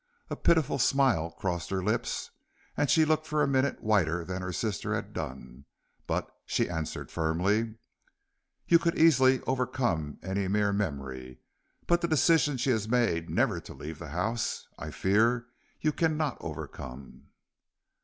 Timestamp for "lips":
1.83-2.31